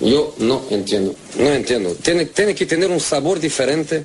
Yo 0.00 0.34
no 0.38 0.62
entiendo. 0.70 1.14
No 1.38 1.52
entiendo. 1.52 1.94
Tiene, 1.94 2.26
tiene 2.26 2.54
que 2.54 2.66
tener 2.66 2.90
un 2.90 3.00
sabor 3.00 3.40
diferente, 3.40 4.04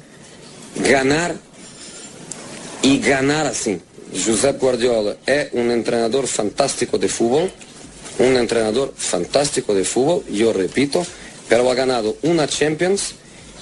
ganar 0.75 1.35
y 2.81 2.99
ganar 2.99 3.47
así. 3.47 3.79
Josep 4.13 4.59
Guardiola 4.59 5.17
es 5.25 5.49
un 5.53 5.71
entrenador 5.71 6.27
fantástico 6.27 6.97
de 6.97 7.07
fútbol, 7.07 7.51
un 8.19 8.35
entrenador 8.35 8.93
fantástico 8.95 9.73
de 9.73 9.85
fútbol, 9.85 10.25
yo 10.29 10.51
repito, 10.51 11.05
pero 11.47 11.69
ha 11.71 11.75
ganado 11.75 12.17
una 12.23 12.47
Champions 12.47 13.15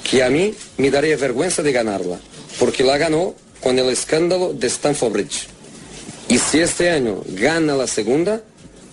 que 0.04 0.24
a 0.24 0.30
mí 0.30 0.54
me 0.78 0.90
daría 0.90 1.18
vergüenza 1.18 1.62
de 1.62 1.72
ganarla, 1.72 2.20
porque 2.58 2.84
la 2.84 2.98
ganó 2.98 3.36
con 3.62 3.78
el 3.78 3.90
escándalo 3.90 4.54
de 4.54 4.68
Stamford 4.68 5.12
Bridge. 5.12 5.48
Y 6.28 6.38
si 6.38 6.60
este 6.60 6.90
año 6.90 7.22
gana 7.28 7.76
la 7.76 7.88
segunda, 7.88 8.42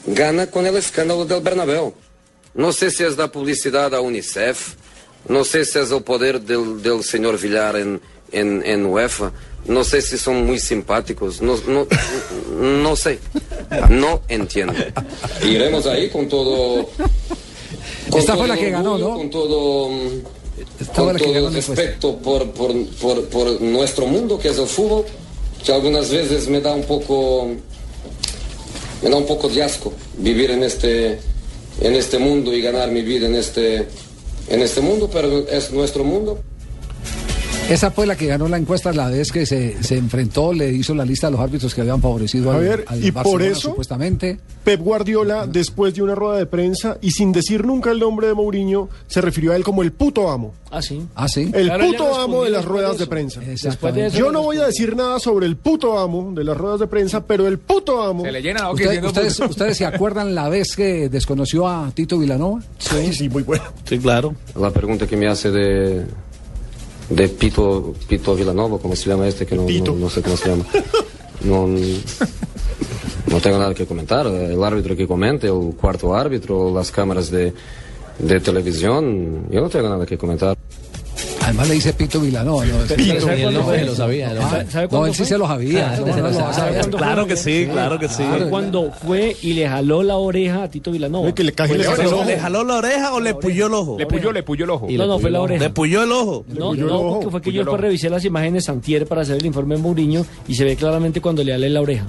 gana 0.07 0.51
con 0.51 0.67
el 0.67 0.77
escándalo 0.77 1.25
del 1.25 1.43
Bernabéu. 1.43 1.95
No 2.57 2.73
sé 2.73 2.91
si 2.91 3.05
es 3.05 3.17
la 3.17 3.31
publicidad 3.31 3.95
a 3.95 4.01
UNICEF, 4.01 4.75
no 5.29 5.45
sé 5.45 5.65
si 5.65 5.79
es 5.79 5.91
el 5.91 6.03
poder 6.03 6.41
del, 6.41 6.83
del 6.83 7.05
señor 7.05 7.39
Villar 7.39 7.77
en, 7.77 8.01
en, 8.33 8.63
en 8.65 8.87
UEFA, 8.87 9.33
no 9.67 9.85
sé 9.85 10.01
si 10.01 10.17
son 10.17 10.47
muy 10.47 10.59
simpáticos, 10.59 11.43
no, 11.43 11.57
no, 11.67 11.87
no 12.59 12.97
sé, 12.97 13.19
no 13.91 14.23
entiendo. 14.29 14.75
Iremos 15.45 15.87
ahí 15.87 16.09
con 16.09 16.29
todo... 16.29 16.89
con 18.11 18.21
Esta 18.21 18.37
fue 18.37 18.47
todo 18.47 18.47
la 18.47 18.57
que 18.57 18.71
ganó, 18.71 18.93
orgullo, 18.95 19.11
¿no? 19.11 19.17
Con 19.17 19.31
todo... 19.31 19.89
Con 20.95 21.19
fue 21.19 21.19
todo 21.19 21.49
el 21.49 21.55
respeto 21.55 22.17
por, 22.19 22.51
por, 22.53 22.73
por, 23.01 23.25
por 23.27 23.61
nuestro 23.61 24.07
mundo, 24.07 24.39
que 24.39 24.49
es 24.49 24.59
el 24.59 24.67
fútbol, 24.67 25.05
que 25.65 25.73
algunas 25.73 26.11
veces 26.11 26.49
me 26.49 26.61
da 26.61 26.73
un 26.73 26.85
poco, 26.85 27.49
me 29.03 29.11
da 29.11 29.17
un 29.17 29.27
poco 29.27 29.49
de 29.49 29.63
asco 29.63 29.93
vivir 30.17 30.51
en 30.53 30.63
este, 30.63 31.19
en 31.81 31.95
este 31.95 32.19
mundo 32.19 32.55
y 32.55 32.61
ganar 32.61 32.91
mi 32.91 33.03
vida 33.03 33.27
en 33.27 33.35
este, 33.35 33.87
en 34.49 34.63
este 34.63 34.81
mundo, 34.81 35.11
pero 35.13 35.47
es 35.49 35.73
nuestro 35.73 36.05
mundo. 36.05 36.39
Esa 37.69 37.91
fue 37.91 38.07
la 38.07 38.15
que 38.17 38.27
ganó 38.27 38.47
la 38.47 38.59
encuesta 38.59 38.93
la 38.93 39.09
vez 39.09 39.33
que 39.33 39.45
se, 39.45 39.83
se 39.83 39.97
enfrentó, 39.97 40.53
le 40.53 40.71
hizo 40.71 40.95
la 40.95 41.05
lista 41.05 41.27
de 41.27 41.33
los 41.33 41.41
árbitros 41.41 41.75
que 41.75 41.81
habían 41.81 42.01
favorecido 42.01 42.51
al, 42.53 42.59
Javier, 42.59 42.85
al 42.87 43.05
y 43.05 43.11
por 43.11 43.43
eso- 43.43 43.71
supuestamente. 43.71 44.39
Pep 44.63 44.81
Guardiola, 44.81 45.47
después 45.49 45.95
de 45.95 46.03
una 46.03 46.15
rueda 46.15 46.39
de 46.39 46.47
prensa 46.47 46.97
y 47.01 47.11
sin 47.11 47.33
decir 47.33 47.65
nunca 47.65 47.91
el 47.91 47.99
nombre 47.99 48.29
de 48.29 48.35
Mourinho, 48.35 48.89
se 49.09 49.21
refirió 49.21 49.53
a 49.53 49.57
él 49.57 49.65
como 49.65 49.83
el 49.83 49.91
puto 49.93 50.31
amo. 50.31 50.55
Ah, 50.71 50.81
sí. 50.83 51.07
Ah, 51.17 51.29
sí. 51.29 51.51
El 51.55 51.67
Claro, 51.67 51.87
puto 51.87 52.17
amo 52.21 52.45
de 52.45 52.51
las 52.51 52.65
ruedas 52.65 52.93
de 52.99 53.05
de 53.05 53.07
prensa. 53.09 53.41
Exactamente. 53.45 54.07
eso 54.09 54.19
Yo 54.19 54.33
no 54.33 54.43
voy 54.43 54.59
a 54.59 54.67
decir 54.67 54.95
nada 54.97 55.19
sobre 55.21 55.47
el 55.47 55.57
puto 55.57 55.99
amo 55.99 56.33
de 56.35 56.45
las 56.45 56.57
ruedas 56.57 56.81
de 56.81 56.87
prensa, 56.87 57.25
pero 57.25 57.47
el 57.49 57.59
puto 57.59 58.03
amo. 58.03 58.25
Se 58.25 58.33
le 58.33 58.43
llena 58.43 58.61
la 58.63 58.69
boca 58.69 58.75
Usted- 58.75 58.85
diciendo 58.87 59.09
ustedes, 59.09 59.35
puto. 59.37 59.51
¿Ustedes 59.51 59.77
se 59.77 59.87
acuerdan 59.87 60.35
la 60.37 60.49
vez 60.49 60.75
que 60.77 61.09
desconoció 61.09 61.69
a 61.69 61.91
Tito 61.95 62.19
Vilanova? 62.19 62.61
Sí, 62.79 63.13
sí, 63.13 63.29
muy 63.29 63.43
bueno. 63.45 63.65
Sí, 63.85 63.99
claro. 63.99 64.35
La 64.59 64.71
pregunta 64.71 65.07
que 65.07 65.17
me 65.17 65.29
hace 65.29 65.51
de, 65.53 66.05
de 67.09 67.29
Pito, 67.29 67.95
Pito 68.09 68.35
Villanova, 68.35 68.79
¿cómo 68.79 68.97
se 68.97 69.09
llama 69.09 69.29
este? 69.29 69.47
Que 69.47 69.55
no, 69.55 69.63
no, 69.63 69.95
no 69.95 70.11
sé 70.11 70.23
cómo 70.23 70.37
se 70.37 70.49
llama. 70.51 70.65
No, 71.45 71.69
no 71.69 73.41
tengo 73.41 73.59
nada 73.59 73.75
que 73.75 73.87
comentar. 73.87 74.27
El 74.27 74.65
árbitro 74.65 74.97
que 74.97 75.07
comente, 75.07 75.47
el 75.47 75.75
cuarto 75.79 76.17
árbitro, 76.17 76.75
las 76.75 76.91
cámaras 76.91 77.31
de, 77.31 77.53
de 78.19 78.41
televisión, 78.41 79.47
yo 79.51 79.61
no 79.61 79.69
tengo 79.69 79.89
nada 79.89 80.07
que 80.07 80.17
comentar. 80.17 80.57
Además 81.47 81.69
le 81.69 81.75
dice 81.75 81.93
Pito 81.93 82.21
Vilanova. 82.21 82.65
¿no? 82.65 82.75
Pero 82.89 82.89
¿sabe 82.89 83.03
Y 83.05 83.11
él 83.11 83.23
cuándo 83.23 83.63
no 83.63 83.71
se 83.71 83.85
lo 83.85 83.95
sabía. 83.95 84.35
¿no? 84.35 84.41
Ah, 84.43 84.65
¿Sabe 84.69 84.89
no, 84.91 85.07
él 85.07 85.15
sí 85.15 85.25
se 85.25 85.39
lo 85.39 85.47
sabía. 85.47 85.93
Ah, 85.93 85.97
¿cómo 85.99 86.13
se 86.15 86.21
no 86.91 86.97
Claro 86.99 87.27
que 87.27 87.37
sí, 87.37 87.69
claro 87.71 87.99
que 87.99 88.09
sí. 88.09 88.25
Fue 88.25 88.51
cuando 88.51 88.91
fue 88.91 89.37
y 89.43 89.53
le 89.53 89.69
jaló 89.69 90.03
la 90.03 90.17
oreja 90.17 90.65
a 90.65 90.69
Tito 90.71 90.91
Vilanova. 90.91 91.33
Que 91.33 91.45
le 91.45 91.53
casi 91.53 91.75
le 91.75 91.85
Fue- 91.85 91.97
sacó 91.97 92.03
el 92.03 92.07
¿Pero 92.09 92.17
ojo. 92.21 92.27
¿Le 92.29 92.39
jaló 92.41 92.65
la 92.65 92.75
oreja 92.77 93.15
o 93.15 93.21
le 93.21 93.35
puyó 93.35 93.67
el 93.69 93.75
ojo? 93.75 93.97
Le 93.99 94.07
puyó, 94.07 94.33
le 94.33 94.43
puyó 94.43 94.65
el 94.65 94.71
ojo. 94.71 94.87
Y 94.91 94.97
No, 94.97 95.07
no, 95.07 95.19
fue 95.19 95.31
la 95.31 95.41
oreja. 95.41 95.63
¿Le 95.63 95.71
puyó 95.71 96.03
el 96.03 96.11
ojo? 96.13 96.45
No, 96.49 96.75
no, 96.75 97.09
porque 97.15 97.31
fue 97.31 97.41
que 97.43 97.53
yo 97.53 97.63
ojo. 97.63 97.77
revisar 97.77 98.11
las 98.11 98.25
imágenes 98.25 98.69
antier 98.69 99.07
para 99.07 99.23
hacer 99.23 99.37
el 99.37 99.47
informe 99.47 99.77
de 99.77 99.83
Mourinho 99.83 100.27
y 100.49 100.55
se 100.57 100.65
ve 100.65 100.75
claramente 100.77 101.21
cuando 101.21 101.45
le 101.45 101.53
ale 101.55 101.71
la 101.71 101.81
oreja. 101.81 102.07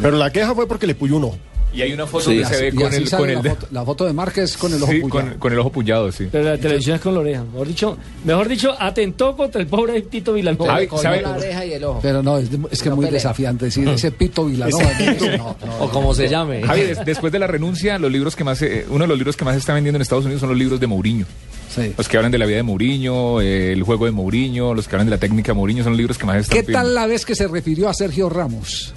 Pero 0.00 0.16
la 0.16 0.30
queja 0.30 0.54
fue 0.54 0.66
porque 0.68 0.86
le 0.86 0.94
puyó 0.94 1.16
un 1.16 1.24
ojo. 1.24 1.38
Y 1.74 1.82
hay 1.82 1.92
una 1.92 2.06
foto 2.06 2.30
Sí, 2.30 2.38
que 2.38 2.44
se 2.44 2.60
ve 2.62 2.68
Y 2.68 2.70
con 2.76 2.94
el, 2.94 3.10
con 3.10 3.34
la, 3.34 3.40
de- 3.42 3.50
foto, 3.50 3.66
la 3.72 3.84
foto 3.84 4.04
de 4.06 4.12
Márquez 4.12 4.56
con 4.56 4.72
el 4.72 4.82
ojo 4.82 4.92
sí, 4.92 5.00
puyado. 5.00 5.28
con, 5.30 5.38
con 5.38 5.52
el 5.52 5.58
ojo 5.58 5.70
pullado, 5.72 6.12
sí. 6.12 6.28
Pero 6.30 6.44
la 6.44 6.56
televisión 6.58 6.96
es 6.96 7.02
con 7.02 7.14
la 7.14 7.20
oreja. 7.20 7.42
Mejor 7.44 7.66
dicho, 7.66 7.98
mejor 8.24 8.48
dicho, 8.48 8.74
atentó 8.78 9.36
contra 9.36 9.60
el 9.60 9.66
pobre 9.66 10.00
Tito 10.02 10.32
Vilanova. 10.34 10.78
¿sabe? 11.02 11.20
la 11.22 11.30
oreja 11.32 11.66
y 11.66 11.72
el 11.72 11.84
ojo. 11.84 11.98
Pero 12.00 12.22
no, 12.22 12.38
es, 12.38 12.48
es 12.70 12.82
que 12.82 12.88
es 12.88 12.94
muy 12.94 13.06
pelea. 13.06 13.18
desafiante 13.18 13.64
decir 13.64 13.88
ese 13.88 14.12
Pito 14.12 14.44
Vilanova. 14.46 14.84
no, 14.84 15.36
no, 15.36 15.56
no. 15.66 15.84
O 15.84 15.90
como 15.90 16.14
se 16.14 16.28
llame. 16.28 16.62
Javi, 16.62 16.82
des- 16.82 17.04
después 17.04 17.32
de 17.32 17.38
la 17.40 17.46
renuncia, 17.48 17.98
los 17.98 18.10
libros 18.12 18.36
que 18.36 18.44
más, 18.44 18.62
eh, 18.62 18.86
uno 18.88 19.00
de 19.04 19.08
los 19.08 19.18
libros 19.18 19.36
que 19.36 19.44
más 19.44 19.54
se 19.54 19.58
está 19.58 19.74
vendiendo 19.74 19.96
en 19.96 20.02
Estados 20.02 20.24
Unidos 20.24 20.40
son 20.40 20.50
los 20.50 20.58
libros 20.58 20.78
de 20.78 20.86
Mourinho. 20.86 21.26
Sí. 21.74 21.92
Los 21.98 22.08
que 22.08 22.16
hablan 22.16 22.30
de 22.30 22.38
la 22.38 22.46
vida 22.46 22.58
de 22.58 22.62
Mourinho, 22.62 23.40
eh, 23.40 23.72
el 23.72 23.82
juego 23.82 24.04
de 24.04 24.12
Mourinho, 24.12 24.74
los 24.74 24.86
que 24.86 24.94
hablan 24.94 25.06
de 25.06 25.10
la 25.10 25.18
técnica 25.18 25.50
de 25.50 25.54
Mourinho, 25.56 25.82
son 25.82 25.92
los 25.94 25.98
libros 25.98 26.18
que 26.18 26.24
más 26.24 26.36
se 26.36 26.40
están 26.42 26.64
¿Qué 26.66 26.72
tal 26.72 26.94
la 26.94 27.06
vez 27.08 27.26
que 27.26 27.34
se 27.34 27.48
refirió 27.48 27.88
a 27.88 27.94
Sergio 27.94 28.28
Ramos? 28.28 28.94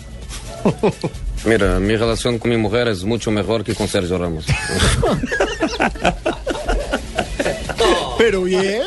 Mira, 1.48 1.80
mi 1.80 1.96
relación 1.96 2.40
con 2.40 2.52
mi 2.52 2.58
mujer 2.58 2.90
es 2.90 3.06
mucho 3.06 3.32
mejor 3.32 3.64
que 3.64 3.74
con 3.74 3.88
Sergio 3.88 4.18
Ramos. 4.18 4.46
Pero 8.28 8.44
bien, 8.44 8.82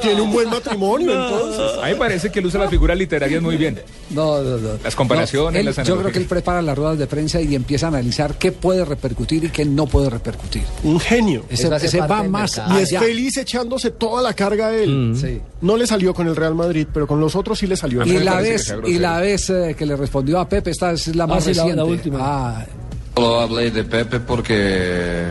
tiene- 0.00 0.20
un 0.20 0.30
buen 0.32 0.50
matrimonio 0.50 1.12
entonces. 1.12 1.78
A 1.82 1.86
mí 1.86 1.92
me 1.92 1.96
parece 1.96 2.30
que 2.30 2.40
él 2.40 2.46
usa 2.46 2.60
las 2.60 2.68
figuras 2.70 2.96
literarias 2.98 3.42
muy 3.42 3.56
bien. 3.56 3.80
No, 4.10 4.42
no, 4.42 4.58
no. 4.58 4.68
Las 4.84 4.94
comparaciones, 4.94 5.52
No, 5.54 5.58
él- 5.60 5.64
las 5.66 5.76
Yo 5.76 5.82
creo 5.82 5.94
analogías. 5.94 6.12
que 6.12 6.18
él 6.20 6.26
prepara 6.26 6.60
las 6.62 6.76
ruedas 6.76 6.98
de 6.98 7.06
prensa 7.06 7.40
y 7.40 7.54
empieza 7.54 7.86
a 7.86 7.88
analizar 7.88 8.34
qué 8.38 8.52
puede 8.52 8.84
repercutir 8.84 9.44
y 9.44 9.48
qué 9.48 9.64
no 9.64 9.86
puede 9.86 10.10
repercutir. 10.10 10.62
Un 10.84 11.00
genio. 11.00 11.44
Ese, 11.48 11.74
ese 11.74 12.00
va 12.02 12.22
más. 12.24 12.60
Y 12.70 12.82
es 12.82 12.90
feliz 12.98 13.36
echándose 13.38 13.90
toda 13.92 14.22
la 14.22 14.34
carga 14.34 14.66
a 14.68 14.74
él. 14.74 15.14
Sí. 15.18 15.40
No 15.62 15.76
le 15.76 15.86
salió 15.86 16.12
con 16.12 16.26
el 16.28 16.36
Real 16.36 16.54
Madrid, 16.54 16.86
pero 16.92 17.06
con 17.06 17.18
los 17.20 17.34
otros 17.34 17.58
sí 17.58 17.66
le 17.66 17.76
salió. 17.76 18.04
Y 18.04 18.18
la 18.18 18.40
vez, 18.40 18.74
y 18.86 18.98
la 18.98 19.18
vez 19.20 19.48
eh, 19.50 19.74
que 19.78 19.86
le 19.86 19.96
respondió 19.96 20.38
a 20.38 20.48
Pepe, 20.48 20.70
esta 20.70 20.92
es 20.92 21.14
la 21.16 21.26
más 21.26 21.44
sí, 21.44 21.54
la- 21.54 21.62
la 21.62 21.68
reciente. 21.70 21.90
última. 21.90 22.18
Ah, 22.20 22.66
Solo 23.14 23.40
hablé 23.40 23.70
de 23.70 23.84
Pepe 23.84 24.20
porque 24.20 25.26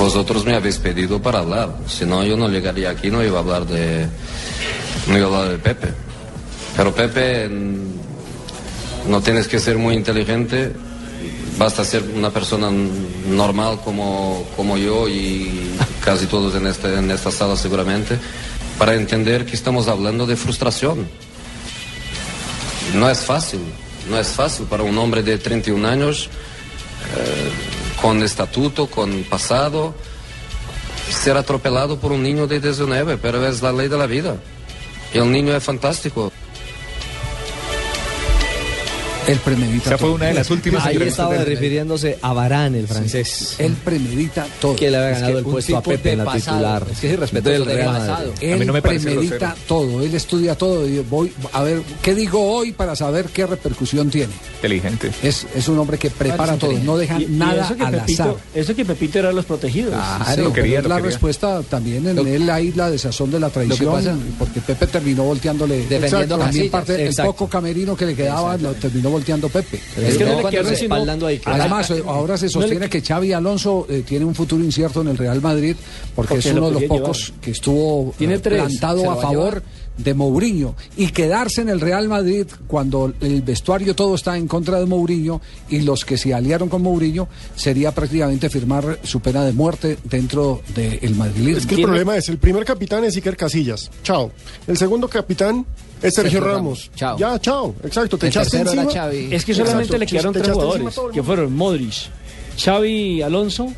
vosotros 0.00 0.46
me 0.46 0.54
habéis 0.54 0.78
pedido 0.78 1.20
para 1.20 1.40
hablar. 1.40 1.76
Si 1.86 2.06
no, 2.06 2.24
yo 2.24 2.34
no 2.34 2.48
llegaría 2.48 2.88
aquí, 2.88 3.10
no 3.10 3.22
iba 3.22 3.36
a 3.36 3.42
hablar 3.42 3.66
de, 3.66 4.06
no 5.06 5.18
iba 5.18 5.26
a 5.26 5.28
hablar 5.28 5.52
de 5.52 5.58
Pepe. 5.58 5.88
Pero 6.74 6.94
Pepe, 6.94 7.48
mm, 7.48 9.10
no 9.10 9.20
tienes 9.20 9.46
que 9.46 9.60
ser 9.60 9.76
muy 9.76 9.94
inteligente, 9.94 10.72
basta 11.58 11.84
ser 11.84 12.02
una 12.16 12.30
persona 12.30 12.70
normal 13.28 13.80
como, 13.84 14.46
como 14.56 14.78
yo 14.78 15.06
y 15.06 15.70
casi 16.02 16.26
todos 16.26 16.54
en, 16.54 16.66
este, 16.66 16.94
en 16.94 17.10
esta 17.10 17.30
sala 17.30 17.54
seguramente, 17.54 18.18
para 18.78 18.94
entender 18.94 19.44
que 19.44 19.54
estamos 19.54 19.86
hablando 19.86 20.26
de 20.26 20.34
frustración. 20.34 21.06
No 22.94 23.10
es 23.10 23.18
fácil, 23.18 23.60
no 24.08 24.18
es 24.18 24.28
fácil 24.28 24.64
para 24.64 24.82
un 24.82 24.96
hombre 24.96 25.22
de 25.22 25.36
31 25.36 25.86
años 25.86 26.30
con 28.00 28.22
estatuto, 28.22 28.86
con 28.86 29.24
pasado, 29.24 29.94
ser 31.10 31.36
atropelado 31.36 31.98
por 31.98 32.12
un 32.12 32.22
niño 32.22 32.46
de 32.46 32.60
19, 32.60 33.18
pero 33.18 33.46
es 33.46 33.62
la 33.62 33.72
ley 33.72 33.88
de 33.88 33.98
la 33.98 34.06
vida. 34.06 34.36
El 35.12 35.30
niño 35.30 35.54
es 35.56 35.62
fantástico. 35.62 36.32
Él 39.30 39.38
premedita 39.38 39.90
Esa 39.90 39.98
fue 39.98 40.06
todo. 40.08 40.14
una 40.16 40.26
de 40.26 40.34
las 40.34 40.50
últimas 40.50 40.86
Ahí 40.86 40.96
estaba 40.96 41.34
del- 41.34 41.46
refiriéndose 41.46 42.18
a 42.22 42.32
Varane, 42.32 42.78
el 42.80 42.86
francés. 42.88 43.54
Él 43.58 43.74
premedita 43.84 44.46
todo. 44.60 44.76
Que 44.76 44.90
le 44.90 44.96
había 44.96 45.10
Es 45.10 45.16
que 45.16 45.20
ganado 45.22 45.38
el 45.38 45.44
puesto 45.44 45.76
a 45.76 45.82
Pepe 45.82 46.12
en 46.12 46.18
la 46.18 46.24
pasado. 46.24 46.56
titular. 46.58 46.86
Es 46.90 46.98
que 47.00 47.06
es 47.08 47.12
irrespetuoso 47.14 47.58
del 47.58 47.68
de 47.68 47.74
Real. 47.74 47.92
Madrid. 47.92 48.12
A 48.12 48.40
mí 48.40 48.52
Él 48.62 48.66
no 48.66 48.72
me 48.72 48.82
parece 48.82 49.04
premedita 49.06 49.36
grosero. 49.36 49.54
todo, 49.66 50.02
él 50.02 50.14
estudia 50.14 50.54
todo. 50.56 50.86
y 50.88 50.98
voy 51.00 51.32
a 51.52 51.62
ver 51.62 51.82
qué 52.02 52.14
digo 52.14 52.40
hoy 52.54 52.72
para 52.72 52.94
saber 52.96 53.26
qué 53.26 53.46
repercusión 53.46 54.10
tiene. 54.10 54.32
Inteligente. 54.56 55.10
Es, 55.22 55.46
es 55.54 55.68
un 55.68 55.78
hombre 55.78 55.98
que 55.98 56.10
prepara 56.10 56.56
todo, 56.56 56.72
no 56.84 56.96
deja 56.96 57.20
Y- 57.20 57.24
y 57.24 57.26
nada 57.28 57.64
eso 57.64 57.76
que 57.76 57.82
al 57.84 57.92
Pepito, 58.00 58.22
azar. 58.22 58.34
Eso 58.54 58.74
que 58.74 58.84
Pepito 58.84 59.18
era 59.18 59.32
los 59.32 59.44
protegidos. 59.44 59.94
Claro, 59.94 60.42
lo 60.44 60.52
quería, 60.52 60.76
pero 60.76 60.78
es 60.78 60.82
lo 60.84 60.88
la 60.88 60.96
quería. 60.96 61.10
respuesta 61.10 61.62
también 61.68 62.06
en 62.08 62.18
él 62.26 62.50
hay 62.50 62.72
la 62.72 62.90
desazón 62.90 63.30
de 63.30 63.40
la 63.40 63.50
traición, 63.50 63.92
pasa- 63.92 64.16
porque 64.38 64.60
Pepe 64.60 64.86
terminó 64.86 65.24
volteándole 65.24 65.86
Defendiendo 65.86 66.38
también 66.38 66.70
parte 66.70 67.06
el 67.06 67.14
poco 67.14 67.48
camerino 67.48 67.96
que 67.96 68.06
le 68.06 68.14
quedaba 68.14 68.56
lo 68.56 68.72
terminó 68.74 69.10
volteando 69.10 69.19
Pepe. 69.48 69.80
Es 69.96 70.16
que 70.16 70.24
no 70.24 70.50
le 70.50 70.76
se 70.76 70.88
ahí. 71.26 71.40
Además, 71.44 71.90
eh, 71.90 72.02
ahora 72.06 72.36
se 72.36 72.48
sostiene 72.48 72.88
que 72.88 73.00
Xavi 73.00 73.32
Alonso 73.32 73.86
eh, 73.88 74.02
tiene 74.06 74.24
un 74.24 74.34
futuro 74.34 74.64
incierto 74.64 75.00
en 75.02 75.08
el 75.08 75.18
Real 75.18 75.40
Madrid 75.40 75.76
porque, 76.14 76.34
Porque 76.34 76.48
es 76.48 76.54
lo 76.54 76.66
uno 76.66 76.66
de 76.68 76.80
los 76.80 76.82
pocos 76.84 77.26
llevar. 77.28 77.40
que 77.40 77.50
estuvo 77.50 78.14
Tiene 78.18 78.34
eh, 78.34 78.38
tres, 78.38 78.62
plantado 78.62 79.10
a 79.10 79.16
favor 79.16 79.62
de 79.96 80.14
Mourinho 80.14 80.74
y 80.96 81.08
quedarse 81.08 81.60
en 81.60 81.68
el 81.68 81.80
Real 81.80 82.08
Madrid 82.08 82.46
cuando 82.66 83.12
el 83.20 83.42
vestuario 83.42 83.94
todo 83.94 84.14
está 84.14 84.36
en 84.36 84.48
contra 84.48 84.78
de 84.78 84.86
Mourinho 84.86 85.40
y 85.68 85.80
los 85.80 86.04
que 86.04 86.16
se 86.16 86.32
aliaron 86.32 86.68
con 86.68 86.82
Mourinho 86.82 87.28
sería 87.54 87.92
prácticamente 87.92 88.48
firmar 88.48 88.98
su 89.02 89.20
pena 89.20 89.44
de 89.44 89.52
muerte 89.52 89.98
dentro 90.04 90.62
del 90.74 91.14
madrilismo. 91.14 91.58
Es 91.58 91.66
que 91.66 91.74
el 91.74 91.82
problema 91.82 92.16
es, 92.16 92.28
el 92.28 92.38
primer 92.38 92.64
capitán 92.64 93.04
es 93.04 93.16
Iker 93.16 93.36
Casillas. 93.36 93.90
Chao. 94.02 94.32
El 94.66 94.76
segundo 94.78 95.08
capitán 95.08 95.66
es 96.02 96.14
Sergio, 96.14 96.30
Sergio 96.32 96.40
Ramos. 96.40 96.54
Ramos. 96.86 96.90
Chao. 96.96 97.18
Ya, 97.18 97.38
chao. 97.40 97.74
Exacto. 97.84 98.18
Te 98.18 98.26
El 98.26 98.30
echaste 98.30 98.58
encima. 98.58 98.84
Xavi. 98.90 99.28
Es 99.32 99.44
que 99.44 99.54
solamente 99.54 99.82
Exacto, 99.94 99.98
le 99.98 100.06
quedaron 100.06 100.32
tres 100.32 100.48
jugadores, 100.50 100.98
a 100.98 101.12
que 101.12 101.22
fueron 101.22 101.54
Modric, 101.56 101.94
Xavi 102.58 103.22
Alonso 103.22 103.68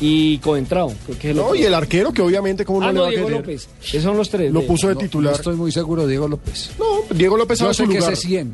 y 0.00 0.38
Coentrao. 0.38 0.92
creo 1.06 1.18
que 1.18 1.28
es 1.28 1.30
el 1.32 1.36
No, 1.36 1.44
otro. 1.46 1.56
y 1.56 1.62
el 1.64 1.74
arquero 1.74 2.12
que 2.12 2.22
obviamente 2.22 2.64
como 2.64 2.80
no 2.80 2.86
Ah, 2.86 2.92
le 2.92 2.94
no, 2.94 3.00
va 3.02 3.06
a 3.08 3.10
Diego 3.10 3.26
querer. 3.26 3.40
López. 3.40 3.68
Esos 3.84 4.02
son 4.02 4.16
los 4.16 4.28
tres. 4.30 4.52
Lo 4.52 4.62
puso 4.66 4.88
de 4.88 4.94
No, 4.94 5.00
titular. 5.00 5.32
no 5.32 5.36
estoy 5.36 5.56
muy 5.56 5.70
seguro, 5.72 6.06
Diego 6.06 6.28
López. 6.28 6.70
No, 6.78 7.14
Diego 7.14 7.36
López 7.36 7.58
Yo 7.58 7.64
sabe 7.66 7.74
sé 7.74 7.84
su 7.84 7.88
que 7.90 7.98
lugar. 7.98 8.12
ese 8.14 8.22
100. 8.28 8.52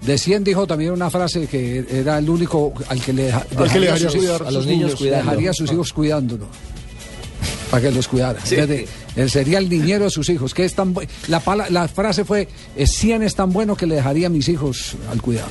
De 0.00 0.16
100 0.16 0.44
dijo 0.44 0.66
también 0.66 0.92
una 0.92 1.10
frase 1.10 1.46
que 1.46 1.84
era 1.90 2.16
el 2.18 2.30
único 2.30 2.72
al 2.88 3.02
que 3.02 3.12
le, 3.12 3.24
deja- 3.24 3.44
Al 3.54 3.70
que 3.70 3.80
le 3.80 3.86
dejaría 3.86 4.08
a 4.08 4.10
sus, 4.10 4.16
cuidar 4.20 4.42
a 4.46 4.50
los 4.50 4.64
niños 4.66 4.94
cuidando. 4.94 5.24
dejaría 5.30 5.50
a 5.50 5.52
sus 5.54 5.70
hijos 5.70 5.92
cuidándolo. 5.92 6.46
Para 7.70 7.82
que 7.84 7.90
los 7.92 8.08
cuidara. 8.08 8.40
Fíjate, 8.40 8.86
él 9.16 9.30
sería 9.30 9.58
el 9.58 9.68
niñero 9.68 10.04
de 10.04 10.10
sus 10.10 10.28
hijos. 10.28 10.54
Que 10.54 10.64
es 10.64 10.74
tan 10.74 10.94
la, 11.28 11.40
pala- 11.40 11.70
la 11.70 11.86
frase 11.88 12.24
fue: 12.24 12.48
eh, 12.76 12.86
100 12.86 13.22
es 13.22 13.34
tan 13.34 13.52
bueno 13.52 13.76
que 13.76 13.86
le 13.86 13.94
dejaría 13.96 14.26
a 14.26 14.30
mis 14.30 14.48
hijos 14.48 14.94
al 15.10 15.22
cuidado. 15.22 15.48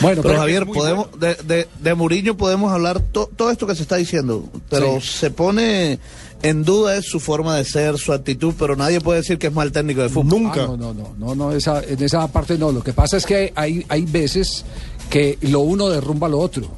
Bueno, 0.00 0.22
Pero 0.22 0.34
pero, 0.34 0.38
Javier, 0.40 0.66
podemos 0.66 1.08
de, 1.18 1.34
de, 1.44 1.68
de 1.80 1.94
Mourinho 1.94 2.36
podemos 2.36 2.72
hablar 2.72 3.00
to- 3.00 3.28
todo 3.34 3.50
esto 3.50 3.66
que 3.66 3.74
se 3.74 3.82
está 3.82 3.96
diciendo, 3.96 4.44
pero 4.70 5.00
se 5.00 5.30
pone 5.30 5.98
en 6.42 6.62
duda 6.62 6.96
es 6.96 7.06
su 7.06 7.18
forma 7.18 7.56
de 7.56 7.64
ser, 7.64 7.98
su 7.98 8.12
actitud, 8.12 8.54
pero 8.56 8.76
nadie 8.76 9.00
puede 9.00 9.20
decir 9.20 9.38
que 9.38 9.48
es 9.48 9.52
mal 9.52 9.72
técnico 9.72 10.02
de 10.02 10.08
fútbol. 10.08 10.42
Nunca. 10.42 10.62
Ah, 10.64 10.66
no, 10.68 10.76
no, 10.76 10.94
no, 10.94 11.14
no, 11.18 11.34
no, 11.34 11.52
esa, 11.52 11.82
en 11.82 12.00
esa 12.00 12.28
parte 12.28 12.56
no. 12.56 12.70
Lo 12.70 12.84
que 12.84 12.92
pasa 12.92 13.16
es 13.16 13.26
que 13.26 13.52
hay, 13.56 13.84
hay 13.88 14.02
veces 14.02 14.64
que 15.10 15.36
lo 15.40 15.60
uno 15.60 15.88
derrumba 15.88 16.28
lo 16.28 16.38
otro. 16.38 16.68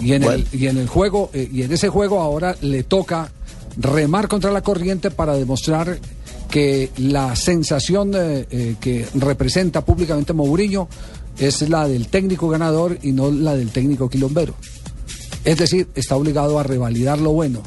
Y 0.00 0.14
en, 0.14 0.22
Bueno. 0.22 0.42
el, 0.52 0.60
y 0.60 0.66
en 0.66 0.78
el 0.78 0.88
juego, 0.88 1.30
eh, 1.32 1.48
y 1.52 1.62
en 1.62 1.70
ese 1.72 1.90
juego 1.90 2.20
ahora 2.20 2.56
le 2.60 2.82
toca 2.82 3.30
remar 3.76 4.28
contra 4.28 4.50
la 4.50 4.62
corriente 4.62 5.10
para 5.10 5.34
demostrar 5.34 5.98
que 6.50 6.90
la 6.98 7.34
sensación 7.36 8.12
eh, 8.14 8.46
eh, 8.50 8.76
que 8.80 9.06
representa 9.14 9.84
públicamente 9.84 10.32
Mourinho 10.32 10.88
es 11.38 11.66
la 11.68 11.88
del 11.88 12.08
técnico 12.08 12.48
ganador 12.48 12.98
y 13.02 13.12
no 13.12 13.30
la 13.30 13.54
del 13.56 13.70
técnico 13.70 14.10
quilombero. 14.10 14.54
Es 15.44 15.56
decir, 15.58 15.88
está 15.94 16.16
obligado 16.16 16.58
a 16.58 16.62
revalidar 16.62 17.18
lo 17.18 17.32
bueno 17.32 17.62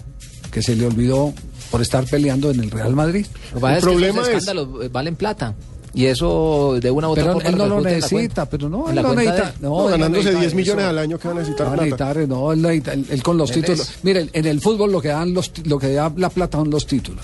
que 0.52 0.62
se 0.62 0.76
le 0.76 0.86
olvidó 0.86 1.34
por 1.72 1.82
estar 1.82 2.06
peleando 2.06 2.52
en 2.52 2.60
el 2.60 2.70
Real 2.72 2.96
Madrid. 2.96 3.26
Lo 3.54 3.68
El 3.68 3.74
es 3.74 3.80
que 3.80 3.90
problema 3.90 4.22
esos 4.22 4.28
es- 4.30 4.38
escándalos 4.38 4.86
eh, 4.86 4.90
valen 4.92 5.16
plata. 5.16 5.56
Y 5.96 6.06
eso 6.08 6.78
de 6.82 6.92
una 6.92 7.08
u 7.08 7.12
otra 7.12 7.24
Pero 7.24 7.34
forma 7.36 7.50
él 7.50 7.58
no 7.58 7.66
lo 7.68 7.82
necesita, 7.82 8.46
pero 8.50 8.68
no, 8.70 8.90
él 8.90 8.96
cuenta 9.02 9.16
necesita. 9.16 9.52
de- 9.52 9.54
No, 9.62 9.86
ganándose 9.86 10.24
necesita 10.26 10.40
10 10.42 10.54
millones 10.56 10.84
eso. 10.84 10.90
al 10.90 10.98
año 11.00 11.18
que 11.20 11.28
va 11.30 11.34
a 11.34 11.38
necesitar 11.38 11.68
No, 11.68 11.72
plata. 11.74 11.86
necesitar, 11.86 12.28
no, 12.28 12.52
él, 12.52 12.62
necesita- 12.62 12.94
él- 12.94 13.06
él 13.10 13.24
con 13.24 13.38
los 13.38 13.50
Él 13.52 13.56
títulos. 13.62 13.80
es- 13.82 14.04
Miren, 14.04 14.30
en 14.34 14.46
el 14.46 14.60
fútbol 14.62 14.92
lo 14.92 15.02
que 15.02 15.08
dan 15.08 15.34
los 15.34 15.52
lo 15.66 15.80
que 15.80 15.94
da 15.94 16.12
la 16.18 16.30
plata 16.30 16.58
son 16.58 16.70
los 16.70 16.86
títulos. 16.86 17.24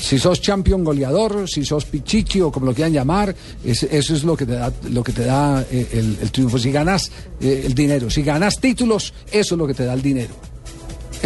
Si 0.00 0.18
sos 0.18 0.40
champion 0.40 0.84
goleador, 0.84 1.48
si 1.48 1.64
sos 1.64 1.84
pichichi 1.84 2.40
o 2.40 2.50
como 2.52 2.66
lo 2.66 2.74
quieran 2.74 2.92
llamar, 2.92 3.34
es- 3.64 3.82
eso 3.82 4.14
es 4.14 4.24
lo 4.24 4.36
que 4.36 4.46
te 4.46 4.52
da, 4.52 4.72
lo 4.90 5.02
que 5.04 5.12
te 5.12 5.24
da 5.24 5.64
eh, 5.70 5.88
el, 5.92 6.18
el 6.22 6.30
triunfo. 6.30 6.58
Si 6.58 6.70
ganas 6.72 7.10
eh, 7.40 7.62
el 7.66 7.74
dinero, 7.74 8.08
si 8.10 8.22
ganas 8.22 8.58
títulos, 8.60 9.12
eso 9.30 9.54
es 9.54 9.58
lo 9.58 9.66
que 9.66 9.74
te 9.74 9.84
da 9.84 9.94
el 9.94 10.02
dinero. 10.02 10.34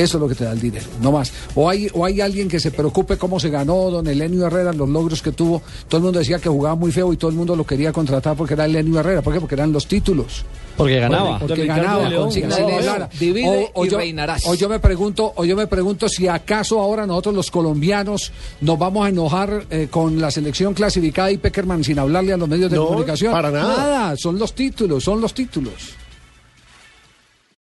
Eso 0.02 0.16
es 0.18 0.20
lo 0.20 0.28
que 0.28 0.34
te 0.34 0.44
da 0.44 0.52
el 0.52 0.60
dinero, 0.60 0.86
no 1.00 1.12
más. 1.12 1.32
O 1.54 1.68
hay, 1.68 1.88
o 1.94 2.04
hay 2.04 2.20
alguien 2.20 2.48
que 2.48 2.58
se 2.58 2.70
preocupe 2.70 3.16
cómo 3.16 3.38
se 3.38 3.50
ganó 3.50 3.90
don 3.90 4.06
Elenio 4.06 4.46
Herrera, 4.46 4.72
los 4.72 4.88
logros 4.88 5.22
que 5.22 5.32
tuvo. 5.32 5.62
Todo 5.88 5.98
el 5.98 6.04
mundo 6.04 6.18
decía 6.18 6.38
que 6.38 6.48
jugaba 6.48 6.74
muy 6.74 6.90
feo 6.90 7.12
y 7.12 7.16
todo 7.16 7.30
el 7.30 7.36
mundo 7.36 7.54
lo 7.54 7.64
quería 7.64 7.92
contratar 7.92 8.36
porque 8.36 8.54
era 8.54 8.64
Elenio 8.64 8.98
Herrera. 9.00 9.22
¿Por 9.22 9.32
qué? 9.32 9.40
Porque 9.40 9.54
eran 9.54 9.72
los 9.72 9.86
títulos. 9.86 10.44
Porque 10.76 10.98
ganaba. 10.98 11.38
Porque 11.38 11.66
ganaba. 11.66 12.08
León. 12.08 12.30
Divide 13.18 13.70
y 13.76 13.88
yo, 13.88 13.98
reinarás. 13.98 14.46
o 14.46 14.54
yo 14.54 14.68
me 14.68 14.78
pregunto, 14.80 15.32
o 15.36 15.44
yo 15.44 15.54
me 15.56 15.66
pregunto 15.66 16.08
si 16.08 16.26
acaso 16.26 16.80
ahora 16.80 17.06
nosotros 17.06 17.34
los 17.34 17.50
colombianos 17.50 18.32
nos 18.60 18.78
vamos 18.78 19.06
a 19.06 19.08
enojar 19.10 19.64
eh, 19.70 19.88
con 19.90 20.20
la 20.20 20.30
selección 20.30 20.74
clasificada 20.74 21.30
y 21.30 21.36
Peckerman 21.38 21.84
sin 21.84 21.98
hablarle 21.98 22.32
a 22.32 22.36
los 22.36 22.48
medios 22.48 22.70
de 22.70 22.76
No, 22.76 22.86
comunicación. 22.86 23.32
para 23.32 23.50
nada. 23.50 23.76
Nada, 23.76 24.16
son 24.16 24.38
los 24.38 24.54
títulos, 24.54 25.04
son 25.04 25.20
los 25.20 25.34
títulos. 25.34 25.72